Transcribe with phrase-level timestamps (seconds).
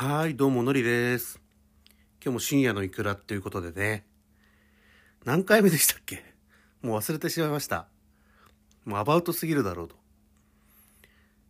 [0.00, 1.40] はい、どうものりです。
[2.22, 4.06] 今日も深夜のいくらっていうことでね。
[5.24, 6.22] 何回目でしたっけ？
[6.82, 7.88] もう忘れてしまいました。
[8.84, 9.96] もうアバウトすぎるだろうと。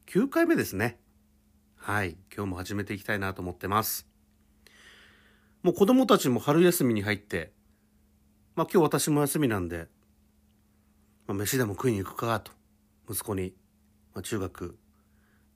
[0.07, 0.99] 9回目ですね。
[1.77, 4.07] はい、今日も始めていきたいなと思ってます。
[5.63, 7.53] もう子供たちも春休みに入って、
[8.57, 9.89] まあ今日私も休みなんで、
[11.27, 12.51] まあ、飯でも食いに行くかと、
[13.11, 13.53] 息子に、
[14.15, 14.79] まあ、中学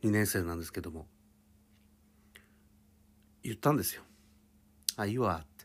[0.05, 1.07] 2年生なんですけども、
[3.43, 4.03] 言ったんですよ。
[4.97, 5.65] あ、いいわって。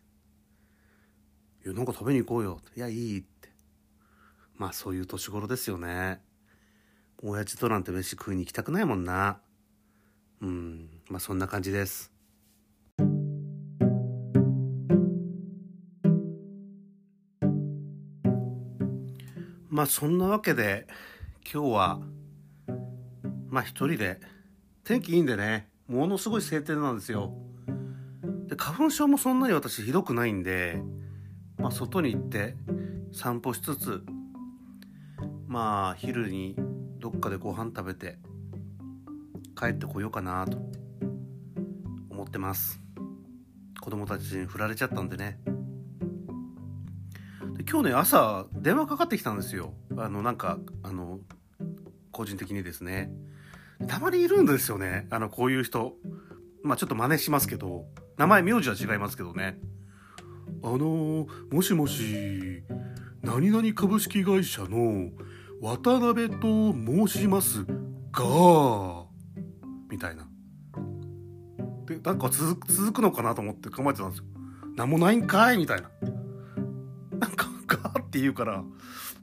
[1.65, 2.59] いや、なんか食べに行こうよ。
[2.75, 3.49] いや、いいって。
[4.55, 6.21] まあそういう年頃ですよね。
[7.21, 9.39] 親父となんて飯食いに行きたくないもんな。
[10.41, 12.11] うん、まあそんな感じです。
[19.77, 20.87] まあそんなわけで
[21.53, 21.99] 今日は
[23.47, 24.19] まあ一人で
[24.83, 27.46] 天気いいんでねものすごい晴天なんですよ
[28.57, 30.81] 花粉症もそんなに私ひどくないんで
[31.57, 32.55] まあ外に行って
[33.13, 34.03] 散歩しつつ
[35.47, 36.55] まあ昼に
[36.99, 38.17] どっかでご飯食べて
[39.57, 40.57] 帰ってこようかなと
[42.09, 42.81] 思ってます。
[43.79, 45.39] 子供たちに振られちゃったんでね。
[47.55, 49.73] で今日ね朝電話かかってきたんですよ。
[49.97, 51.19] あのなんかあの
[52.11, 53.11] 個人的にですね。
[53.87, 55.07] たまにいるんですよね。
[55.09, 55.93] あのこういう人。
[56.63, 57.85] まあちょっと真似しますけど。
[58.17, 59.59] 名前名字は違いますけどね。
[60.63, 62.63] あのもしもし
[63.21, 65.11] 何々株式会社の
[65.61, 67.65] 渡辺と申します
[68.11, 69.05] が
[69.89, 70.27] みたいな。
[71.85, 74.25] でなんか続くのかなと思って構えてたんですよ。
[74.75, 75.89] 何もないんかいみたいな。
[77.19, 78.63] なんかガーって言うから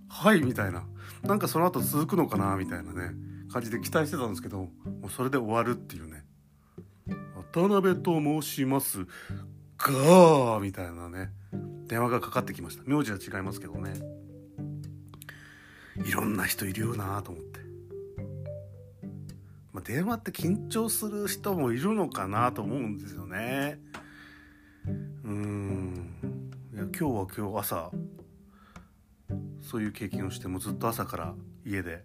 [0.08, 0.84] はいみたいな。
[1.22, 3.10] なんかその後続くのかなみたいなね
[3.50, 4.68] 感じで期待してたんですけども
[5.08, 6.23] うそれで終わるっていうね。
[7.54, 9.06] 渡辺と申します。
[9.78, 11.30] がみたいなね。
[11.86, 12.82] 電話がかかってきました。
[12.84, 13.92] 名字は違いますけどね。
[16.04, 17.60] いろんな人いるよなと思って、
[19.72, 23.78] まあ、電話って緊張する人もいるのかなと思うんですよね。
[25.22, 26.10] うん。
[26.74, 27.92] いや今日は今日朝
[29.60, 32.02] そういう経験をしてもずっと朝から家で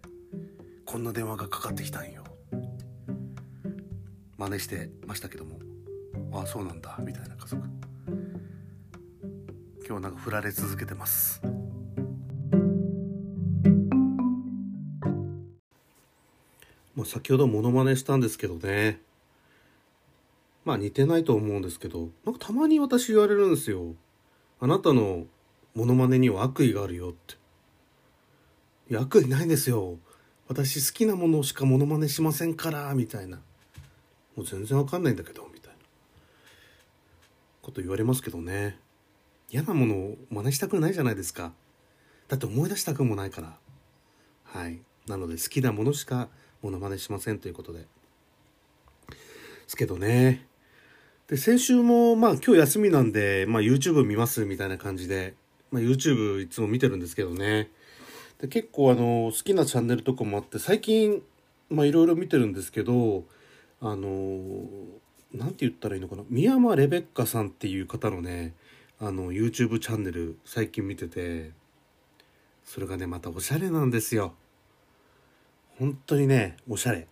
[0.86, 2.19] こんな電話がかかってきたんよ。
[4.40, 5.58] 真似してましたけども
[6.32, 7.62] ああそうなんだみたいな家族。
[9.80, 11.42] 今日はなんか振られ続けてます。
[16.96, 19.02] まあ先ほどモノマネしたんですけどね。
[20.64, 23.94] まあ似てないと思うんですけどなんかたまに私言われるんですよ。
[24.58, 25.26] あなたの
[25.74, 27.34] モノマネには悪意があるよって。
[28.88, 29.98] いや悪意ないんですよ。
[30.48, 33.40] 私好きなものしかモノマネしませんからみたいな。
[34.40, 35.76] もう全然わかんないんだけどみたいな
[37.60, 38.78] こと言われますけどね。
[39.50, 41.52] 嫌なものを真似したくないじゃないですか。
[42.26, 43.58] だって思い出したくもないから。
[44.44, 44.80] はい。
[45.06, 46.28] なので好きなものしか
[46.62, 47.80] モノマネしませんということで。
[47.80, 47.86] で
[49.66, 50.46] すけどね。
[51.28, 55.34] で先週もまあ今日休みなんで、まあ、YouTube 見ますみたいな感じで、
[55.70, 57.68] まあ、YouTube いつも見てるんですけどね。
[58.40, 61.20] で結構あの好きなチャンネルとかもあって最近
[61.68, 63.24] まあいろいろ見てるんですけど
[63.82, 64.66] あの
[65.32, 66.22] なんて言ったらいいのかな。
[66.28, 68.54] 宮山レベッカさんっていう方のね
[68.98, 71.52] あの YouTube チャンネル最近見てて
[72.64, 74.34] それがねまたおしゃれなんですよ。
[75.78, 77.06] 本当にねおしゃれ。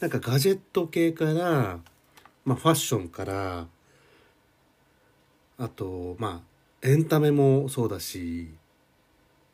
[0.00, 1.78] なんかガジェット系から
[2.44, 3.68] まあファッションから
[5.58, 6.42] あとま
[6.82, 8.52] あエンタメもそうだし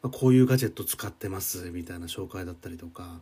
[0.02, 3.20] まあこういうガジェット使ってますみたいな紹介だったりとか。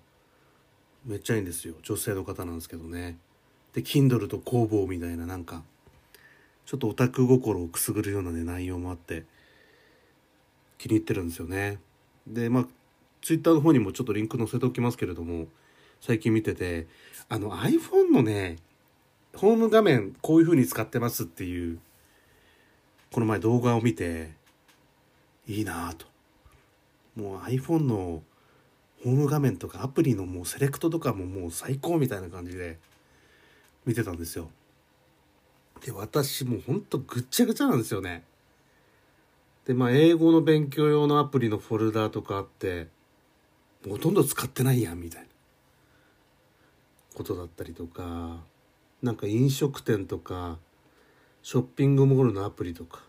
[1.05, 1.75] めっちゃいいんですよ。
[1.83, 3.19] 女性の方なんですけどね。
[3.73, 5.63] で Kindle と工房みたいななんか
[6.67, 9.25] ちょっとオタク心をくすぐるようなね内容もあって
[10.79, 11.79] 気に入ってるんですよね。
[12.27, 12.67] でまあ
[13.23, 15.47] Twitter の方にもちょっとリンク載せておきますけれども
[16.01, 16.87] 最近見てて
[17.29, 18.57] あの iPhone のね
[19.35, 21.79] ホーム画面こういう風に使ってますっていう
[23.13, 24.33] この前動画を見て
[25.47, 26.07] いいなぁと。
[27.17, 28.23] もう iPhone の
[29.05, 32.79] ホーム画面とかアプリのもうセレクトとかももう最高みたいな感じで
[33.87, 34.51] 見てたんですよ。
[35.85, 38.25] で私もうほんとぐっちゃぐちゃなんですよね。
[39.67, 42.89] でまあ英語の勉強用のアプリのフォルダーとかあって
[43.89, 45.29] ほとんど使ってないやんみたいな。
[47.19, 48.37] ことだったりとか
[49.03, 50.57] なんか飲食店とか
[51.43, 53.01] ショッピングモールのアプリとか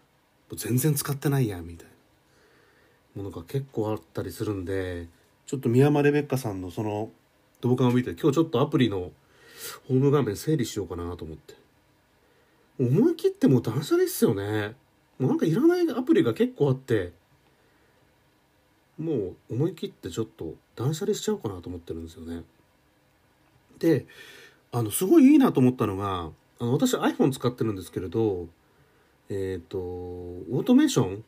[0.55, 1.87] 全然使ってないやんみたい
[3.15, 5.07] なものが結構あったりするんで
[5.49, 7.09] ちょっと宮山レベッカさんのその
[7.61, 9.09] 動画を見て今日ちょっとアプリの
[9.87, 11.55] ホーム画面整理しようかなと思って。
[12.79, 14.75] 思い切ってもう断捨離っすよね。
[15.17, 17.13] もうなんかいらないアプリが結構あって。
[18.99, 22.43] もう思い切ってちょっと断捨離しちゃおうかなと思ってるんですよね。
[23.79, 24.05] で
[24.71, 26.29] あのすごいいいなと思ったのが
[26.59, 28.45] あの私 iPhone 使ってるんですけれど
[29.29, 31.23] えっ、ー、とオートメーション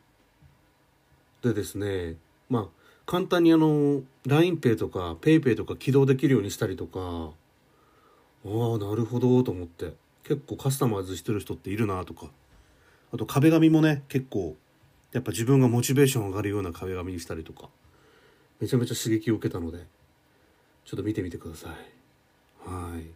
[1.41, 2.17] でですね
[2.47, 7.31] まあ簡単にあの LINEPay とか PayPay とか起動できるようにしたりとか
[8.45, 9.93] ああなるほどと思って。
[10.23, 12.27] 結構カスタマイズしてる人っているなとか。
[13.11, 14.55] あと壁紙もね結構
[15.11, 17.69] やっぱ自分がモチベーション上がるような壁紙にしたりとか。
[18.59, 19.79] めちゃめちゃ刺激を受けたので
[20.85, 21.71] ちょっと見てみてください。
[22.69, 23.07] はい。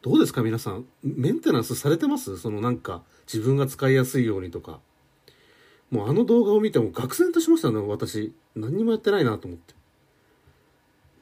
[0.00, 0.86] どうですか皆さん？
[1.02, 2.38] メンテナンスされてます？
[2.38, 4.78] そのなんか自分が使いやすいようにとか。
[5.90, 8.32] もうあの動画を見ても愕然としましたね私。
[8.56, 9.74] 何にもやってないなと思って。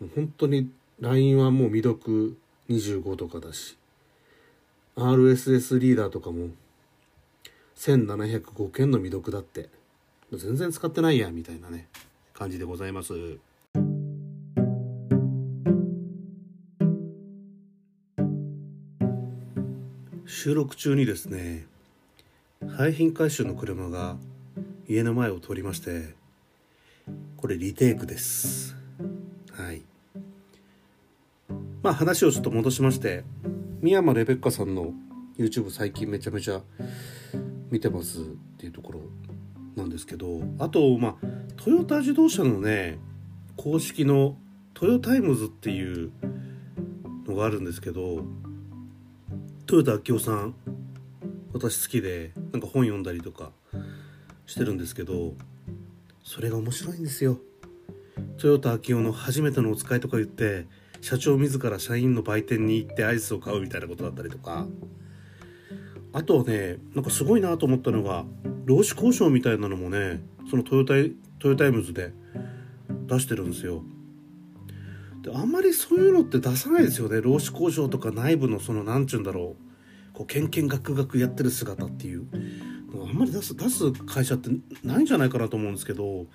[0.01, 0.71] もう本当に
[1.01, 2.37] LINE はもう未読
[2.71, 3.77] 25とかだし。
[4.97, 6.51] RSS リーダーとかも
[7.77, 9.69] 1705件の未読だって。
[10.33, 11.89] 全然使ってないやみたいなね
[12.33, 13.13] 感じでございます。
[20.27, 21.67] 収録中にですね
[22.77, 24.17] 廃品回収の車が
[24.89, 26.15] 家の前を通りまして
[27.45, 28.75] これリテイクです。
[29.53, 29.83] はい。
[31.83, 33.23] まあ話をちょっと戻しまして
[33.83, 34.95] 三山レベッカさんの
[35.37, 36.63] YouTube 最近めちゃめちゃ
[37.71, 38.23] 見てますっ
[38.57, 39.01] ていうところ
[39.77, 41.27] なんですけどあとまあ
[41.63, 42.99] トヨタ自動車のね
[43.59, 44.39] 公式の
[44.73, 46.13] トヨタイムズっていう
[47.27, 48.25] のがあるんですけど
[49.71, 50.55] 豊田章男さん
[51.53, 53.51] 私好きでなんか本読んだりとか
[54.47, 55.35] してるんですけど
[56.25, 57.39] それが面白いんですよ。
[58.43, 60.67] 豊田明夫の初めてのお使いとか言って
[61.01, 64.67] 社長自ら社員の売店に行ってアイスを買うみたいなことだったりとか。
[66.15, 68.25] あとはねなんかすごいなと思ったのが
[68.65, 70.95] 労使交渉みたいなのもねそのトヨタ
[71.41, 72.13] トヨタイムズで
[73.07, 73.83] 出してるんですよ。
[75.23, 77.21] であんまりそういうのって出さないですよね。
[77.21, 79.57] 労使交渉とか内部のその何ちゅうんだろ
[80.13, 80.15] う。
[80.15, 82.27] こうけんけんがくがくやってる姿っていう。
[83.15, 84.51] んまり出す出す会社って
[84.83, 86.27] ないんじゃないかなと思うんですけど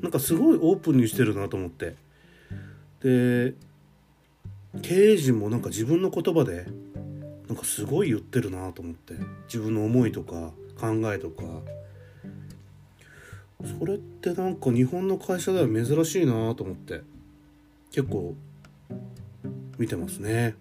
[0.00, 1.96] なんかすごいオープンにしてるなと思って。
[3.02, 3.54] で
[4.82, 6.66] 経営陣もなんか自分の言葉で
[7.48, 9.14] なんかすごい言ってるなと思って。
[9.46, 11.44] 自分の思いとか考えとか。
[13.78, 17.00] それってなんか日本の会社では珍しいなと思って。
[17.90, 18.34] 結構
[19.78, 20.56] 見てますね。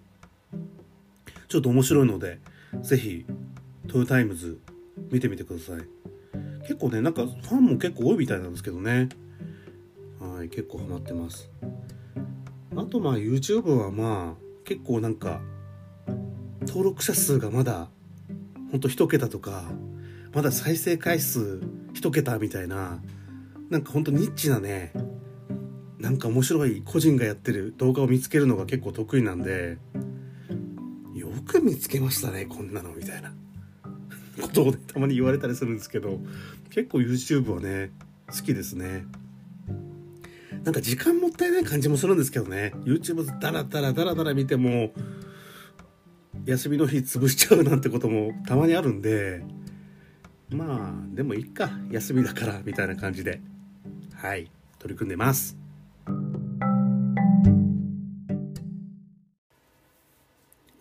[1.50, 2.40] ちょっと面白いので
[2.82, 3.26] 是非
[3.88, 4.60] トヨタイムズ
[5.12, 5.82] 見てみてください。
[6.62, 9.10] 結構ねなんかファンも結構多いみたいなんですけどね。
[10.20, 11.50] はい結構ハマってます。
[12.76, 15.42] あとまあ YouTube はまあ結構なんか
[16.62, 17.90] 登録者数がまだ
[18.72, 19.64] ほんと1桁とか
[20.34, 21.62] まだ再生回数
[21.94, 23.00] 1桁みたいな
[23.70, 24.92] なんかほんとニッチなね
[26.00, 29.78] なんか面白い個人がやってる動画を見つけるのが結構得意なんで
[31.14, 33.34] よく見つけましたねこんなのみたいな。
[34.64, 36.20] ことを、ね、たまに言われたりするんですけど
[36.70, 37.92] 結構 YouTube はね
[38.28, 39.06] 好きですね。
[40.64, 42.74] なんか時間もったいない感じもするんですけどね。
[42.86, 44.92] YouTube ダラダラダラダラ見ても
[46.46, 49.44] 休みの日潰しちゃうなんてこともたまにあるんで
[50.50, 51.70] まあでもいいか。
[51.92, 53.42] 休みだからみたいな感じで。
[54.16, 54.50] はい。
[54.80, 55.58] 取り組んでます。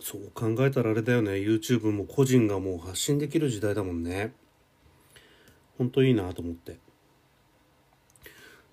[0.04, 1.32] そう考えたらあれだよね。
[1.32, 4.34] YouTube も個人がもう発信できる時代だもんね。
[5.78, 6.76] ほんといいなと思って。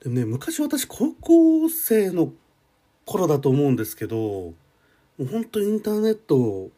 [0.03, 2.33] でもね昔私高校生の
[3.05, 4.53] 頃だと思うんですけども
[5.19, 6.69] う本当インターネット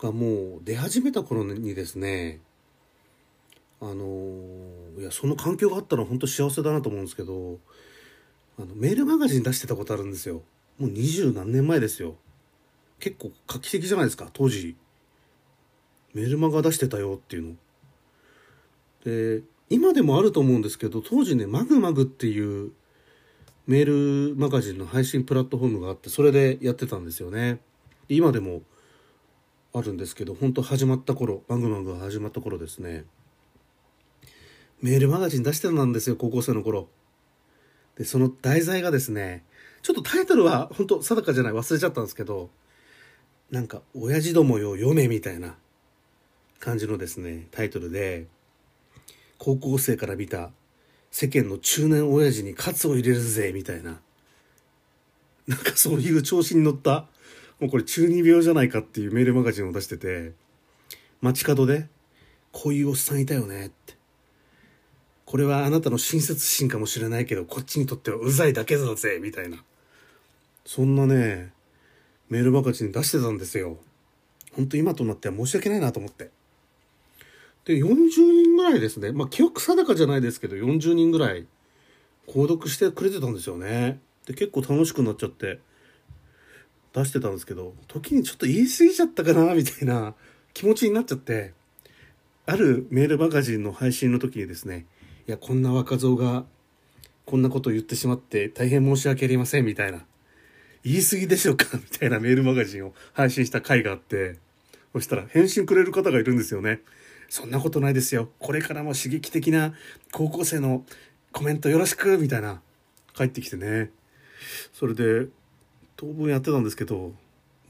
[0.00, 2.40] がもう出始めた頃にですね
[3.80, 4.40] あの
[4.98, 7.58] いやその環境があったのは本当幸せだなと思うんですけど
[8.58, 10.42] あのメールマガジン出してたことあるんですよ。
[10.80, 12.16] もう二十何年前ですよ。
[13.00, 14.76] 結構画期的じゃないですか当時。
[16.14, 17.54] メルマガ出してたよっていうの。
[19.04, 22.72] で今でもあると思うんですけど当時ねマグマグっていう
[23.66, 27.60] メールマガジンの配信プラットフォームがあってそれでやってたんですよね。
[28.08, 28.62] 今でも
[29.74, 33.04] あるんですけど本当始まった頃マグマグが始まった頃ですね。
[34.80, 36.88] メールマガジン出してたんですよ高校生の頃。
[37.96, 39.44] でその題材がですね
[39.82, 42.50] ちょっとタイトルは本当定かじゃない忘れちゃったんですけど
[43.50, 45.56] なんか「親父どもよ読め」みたいな
[46.58, 48.26] 感じのですねタイトルで
[49.38, 50.50] 高校生から見た
[51.10, 54.00] 世間の中年親父にカツを入れるぜみたいな
[55.46, 57.06] なんかそういう調子に乗った
[57.60, 60.32] もうこれ中二病じゃないかっていうメールマガジンを出してて
[61.20, 61.88] 街角で、
[62.52, 63.94] こういうおっさんいたよねって。
[65.24, 69.62] これはあなたの親切心かもしれないけど、こっちにとってはうざいだけだぜ、みたいな。
[70.64, 71.52] そんなね、
[72.28, 73.78] メールマガジン出してたんですよ。
[74.54, 76.30] ほんと今となっては申し訳ないなと思って。
[77.66, 78.08] で、40
[78.44, 79.12] 人ぐらいですね。
[79.12, 81.46] まあ、記憶定かじゃないですけど、40人ぐらい、
[82.26, 84.00] 購読してくれてたんですよね。
[84.26, 85.60] で、結構楽しくなっちゃって、
[86.92, 90.14] 出してたんですけど、時にちょっと言い過ぎちゃったかな、みたいな
[90.54, 91.52] 気持ちになっちゃって、
[92.46, 94.86] あるメールマガジンの配信の時にですね、
[95.28, 96.46] いや、こんな若造が、
[97.24, 100.06] こんなことを言ってしまって大変申し訳ありません、みたいな。
[100.86, 104.38] 言い過ぎでしょうかみたいなメールマガジンを配信した回があって、
[104.92, 106.80] そしたら返信くれる方がいるんですよね。
[107.28, 108.30] そんなことないですよ。
[108.38, 109.74] これからも刺激的な
[110.12, 110.84] 高校生の
[111.32, 112.62] コメントよろしくみたいな、
[113.14, 113.90] 返ってきてね。
[114.72, 115.26] それで、
[115.96, 117.14] 当分やってたんですけど、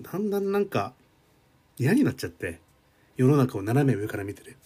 [0.03, 0.93] だんだんなんか
[1.79, 2.61] 嫌になっちゃって、
[3.17, 4.59] 世の中を斜め上から見てね。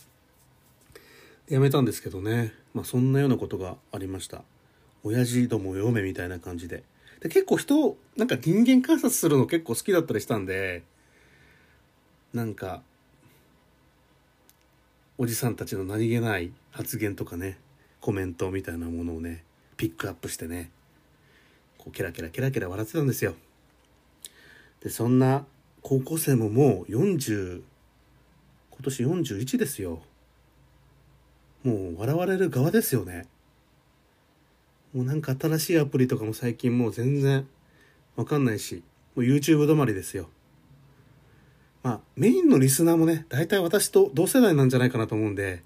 [1.49, 2.53] やめたんですけどね。
[2.75, 4.43] まあそんなようなことがありました。
[5.05, 6.83] 親父ども読めみたいな感じで。
[7.21, 10.83] で結構人、なんか人間観察するの結構好きだったりしたんで、
[12.33, 12.83] なんか、
[15.19, 17.59] おじさんたちの何気ない発言とかね、
[18.01, 19.45] コメントみたいなものをね、
[19.77, 20.71] ピックアップしてね、
[21.77, 23.35] こうケラケラケラケラ笑ってたんですよ。
[24.83, 25.45] で、そんな
[25.83, 27.63] 高校生ももう40、
[28.71, 30.03] 今年41ですよ。
[31.65, 33.27] もう笑われる側ですよね。
[34.93, 37.47] もうなんか新しいアプリとかも最近もう全然
[38.17, 38.83] わかんないし、
[39.15, 40.29] もう YouTube 止まりですよ。
[41.83, 45.63] まあ、メインのリスナーもね、大体私と同世代なんじゃないかなと思うんで、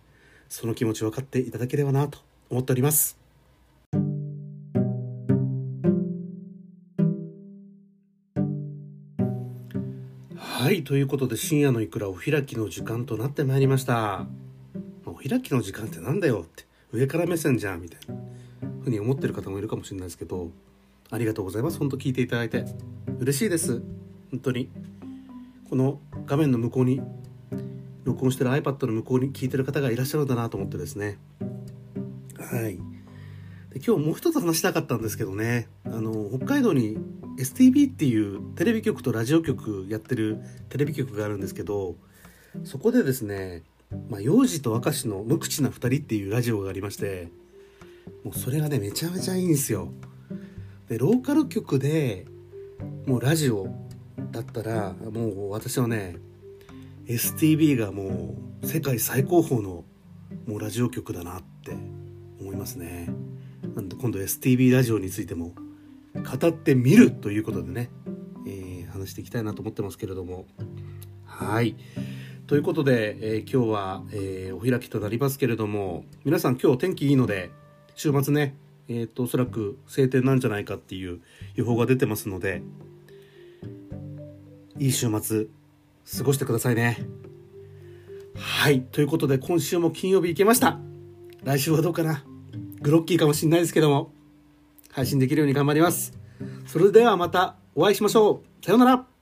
[0.49, 2.19] その気持ち分かっていただければなと
[2.51, 3.19] 思っております。
[10.37, 14.27] はい、ということで深夜のいくらお開きの時間となってまいりました。
[15.05, 18.24] お開きの時間ってなんだよって、上から目線じゃんみたいな。
[18.85, 20.51] ふうに思ってる方もいるかもしれないですけど
[21.11, 21.79] ありがとうございます。
[21.79, 22.65] 本当聞いていただいて。
[23.19, 23.83] 嬉しいです。
[24.31, 24.69] 本当に。
[25.69, 27.01] この画面の向こうに
[28.05, 31.19] 録音してる iPad の向こうに聞いてる方がいらっしゃるんだなと思ってですね。
[32.39, 32.77] はい。
[33.73, 35.69] で今日もう一つ話したかったんですけどね。
[35.85, 36.99] あの北海道に
[37.39, 41.97] STB っていうテレビ局とラジオ局やってるテレビ局があるんですけど
[42.65, 43.63] そこでですね
[44.11, 47.29] まあ、幼児と明石の無口な2人っていうラジオがありまして
[48.25, 49.89] もうそれがねめちゃめちゃいいんですよ。
[50.89, 52.27] でローカル局で
[53.07, 53.69] もうラジオ
[54.31, 56.17] だったらもう私はね
[57.07, 59.85] STB がもう世界最高峰の
[60.47, 61.77] もうラジオ局だなって
[62.41, 63.09] 思いますね。
[63.75, 65.55] なんで今度 STB ラジオについても
[66.15, 67.91] 語ってみるということでね、
[68.47, 70.47] えー、話していきたいなと思ってますけれども。
[71.25, 71.77] はい。
[72.47, 77.51] ということで、えー、今日は、えー、お開きとなりますけれども皆さん今日天気いいので
[77.95, 78.57] 週末ね、
[78.89, 81.21] えっ、ー、と、おそらく晴天なんじゃないかっていう
[81.55, 82.63] 予報が出てますので、
[84.79, 85.47] いい週末、
[86.19, 86.99] 過ごしてくださいね。
[88.37, 88.83] はい。
[88.83, 90.79] ということで、今週も金曜日行けました。
[91.45, 92.25] 来週はどうかな
[92.81, 94.13] グロッキーかもしんないですけども、
[94.91, 96.13] 配信できるように頑張ります。
[96.67, 98.65] それではまたお会いしましょう。
[98.65, 99.14] さようなら。